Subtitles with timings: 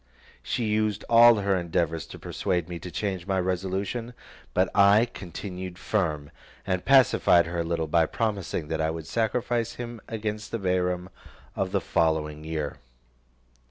[0.41, 4.15] She used all her endeavours to persuade me to change my resolution;
[4.55, 6.31] but I continued firm,
[6.65, 11.09] and pacified her a little, by promising that I would sacrifice him against the Bairam
[11.55, 12.77] of the following year.